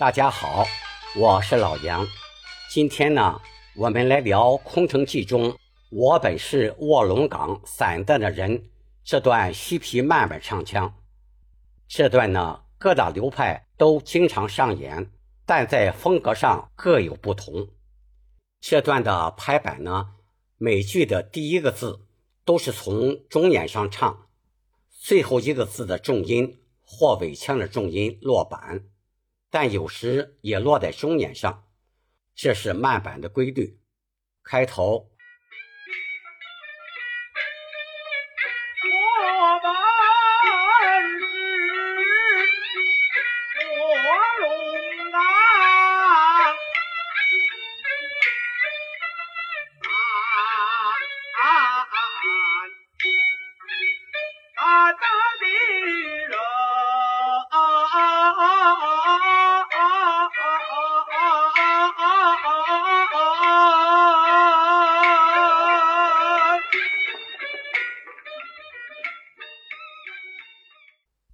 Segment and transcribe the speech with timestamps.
[0.00, 0.64] 大家好，
[1.14, 2.06] 我是老杨。
[2.70, 3.38] 今天呢，
[3.76, 5.54] 我们来聊《空城计》中
[5.92, 8.70] “我本是卧龙岗散淡的人”
[9.04, 10.90] 这段西皮慢板唱腔。
[11.86, 15.10] 这段呢，各大流派都经常上演，
[15.44, 17.68] 但在风格上各有不同。
[18.58, 20.14] 这段的拍板呢，
[20.56, 22.06] 每句的第一个字
[22.46, 24.28] 都是从中眼上唱，
[24.88, 28.86] 最后一个字的重音或尾腔的重音落板，
[29.50, 31.68] 但有时也落在中眼上，
[32.34, 33.80] 这是慢板的规律。
[34.42, 35.09] 开头。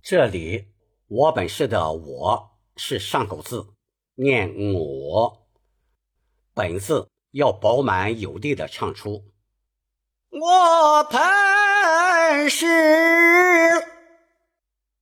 [0.09, 0.69] 这里
[1.09, 3.75] 我本是的我是上口字，
[4.15, 5.49] 念我，
[6.55, 9.33] 本字要饱满有力的唱出。
[10.29, 12.65] 我本是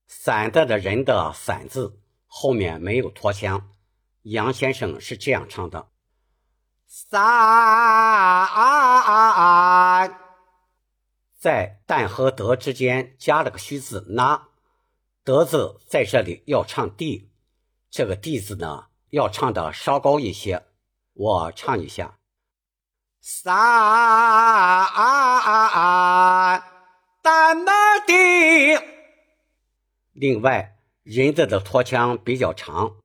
[0.06, 3.72] 散的的人的散字后面没有拖腔，
[4.22, 5.88] 杨先生是这样唱的：
[6.86, 7.20] 散，
[11.38, 14.48] 在旦和德之间加了个虚字那。
[15.24, 17.30] 德字在这里要唱 D，
[17.88, 20.66] 这个 D 字呢要唱的稍高一些。
[21.14, 22.18] 我唱一下：
[23.22, 23.56] 三
[27.22, 27.72] 旦的
[28.06, 28.78] D。
[30.12, 32.96] 另外，人字的拖腔比较长，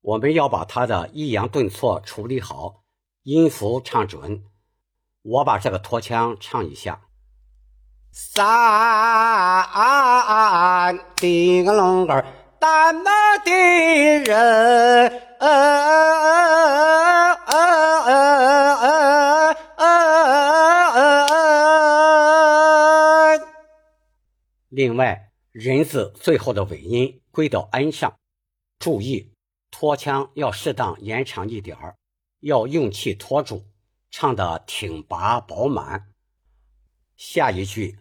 [0.00, 2.84] 我们要把它的抑扬顿挫处理好，
[3.24, 4.44] 音符唱准。
[5.22, 7.08] 我把这个拖腔唱一下。
[8.16, 9.66] 三
[11.16, 12.24] 顶个龙儿
[12.60, 13.50] 担那的
[14.22, 15.20] 人，
[24.68, 28.14] 另外，人字最后的尾音归到 n 上，
[28.78, 29.32] 注意
[29.72, 31.96] 拖腔要适当延长一点儿，
[32.38, 33.64] 要用气拖住，
[34.12, 36.12] 唱的挺拔饱满。
[37.16, 37.98] 下一句。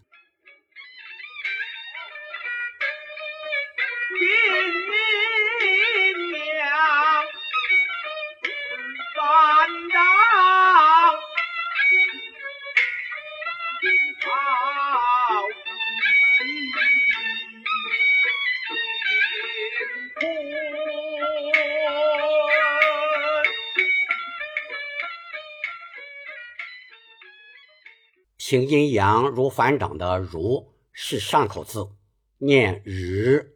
[28.45, 31.91] 平阴阳如反掌的如是上口字，
[32.39, 33.55] 念日。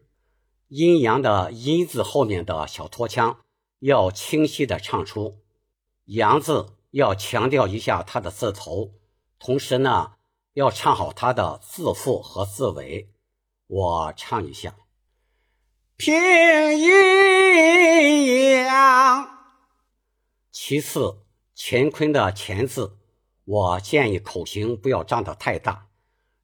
[0.69, 3.41] 阴阳的阴字后面的小拖腔
[3.79, 5.39] 要清晰的唱出，
[6.05, 8.93] 阳字要强调一下它的字头，
[9.37, 10.13] 同时呢
[10.53, 13.09] 要唱好它的字腹和字尾。
[13.67, 14.73] 我唱一下：
[15.97, 16.15] 平
[16.79, 19.37] 阴阳。
[20.49, 21.17] 其次，
[21.57, 22.96] 乾坤的乾字。
[23.47, 25.87] 我建议口型不要张得太大，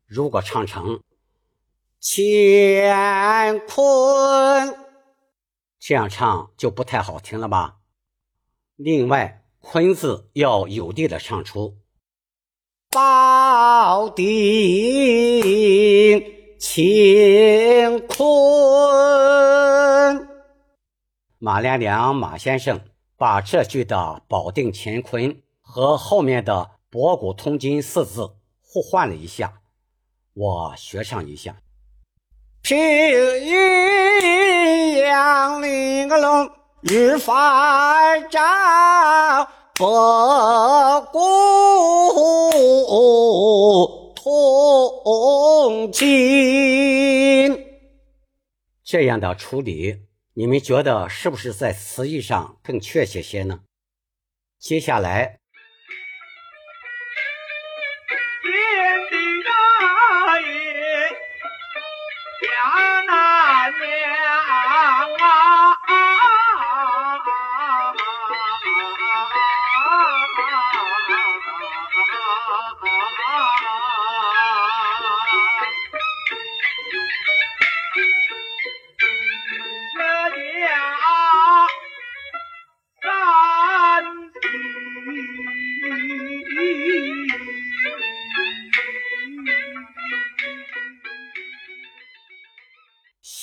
[0.05, 1.01] 如果唱成
[1.99, 4.73] “乾坤”，
[5.77, 7.79] 这样唱就不太好听了吧？
[8.77, 11.75] 另外，“坤”字要有力的唱出
[12.89, 14.23] ，“保定
[16.57, 18.25] 乾坤”。
[21.37, 22.79] 马连良马先生
[23.17, 26.72] 把这句的“保定乾坤”和后面的。
[26.93, 29.61] 博古通今四字互换了一下，
[30.35, 31.57] 我学唱一下。
[32.61, 32.77] 平
[34.99, 36.51] 阳领个龙，
[36.83, 38.39] 日发照
[39.73, 41.19] 博古
[44.13, 47.65] 通今。
[48.83, 50.03] 这样的处理，
[50.35, 53.61] 你们觉得是不是在词义上更确切些呢？
[54.59, 55.39] 接下来。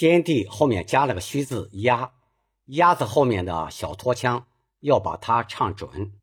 [0.01, 2.15] 先帝后面加了个虚字“鸭”，
[2.65, 4.47] 鸭子后面的小拖腔
[4.79, 6.19] 要把它唱准。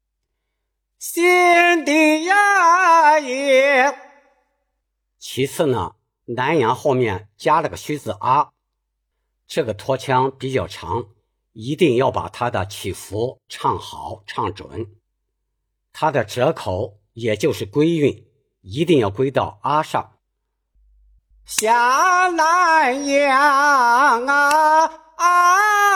[0.98, 3.96] 先帝呀也。
[5.20, 5.94] 其次呢，
[6.26, 8.50] 南阳后面加了个虚字“啊”，
[9.46, 11.10] 这个拖腔比较长，
[11.54, 14.96] 一定要把它的起伏唱好、唱准。
[15.94, 18.26] 它的折口也就是归韵，
[18.62, 20.17] 一定要归到“啊”上。
[21.50, 24.84] 下南阳啊
[25.16, 25.26] 啊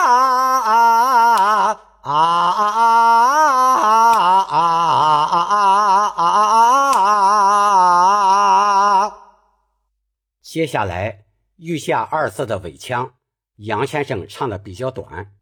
[0.00, 0.08] 啊
[0.62, 0.80] 啊
[2.00, 2.16] 啊啊
[4.48, 4.56] 啊
[5.28, 5.44] 啊
[6.16, 6.24] 啊
[6.96, 7.44] 啊
[9.04, 9.12] 啊！
[10.40, 11.26] 接下来
[11.60, 13.12] “玉下”二字的尾腔，
[13.56, 15.34] 杨先生唱的比较短。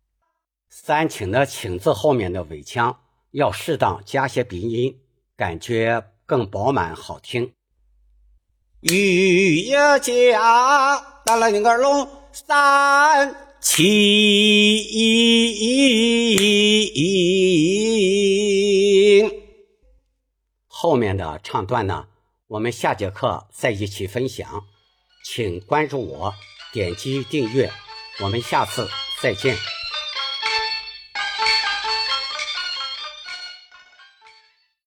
[0.68, 2.98] 三请的“请”字后面的尾腔
[3.30, 5.00] 要适当加些鼻音，
[5.36, 7.54] 感觉更饱满好听。
[8.80, 13.84] 玉家打了那个龙三七，
[20.66, 22.06] 后面的唱段呢，
[22.46, 24.64] 我们下节课再一起分享，
[25.26, 26.32] 请关注我，
[26.72, 27.70] 点击订阅，
[28.22, 28.88] 我们下次
[29.20, 29.54] 再见。